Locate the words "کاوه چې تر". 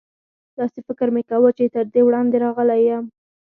1.29-1.83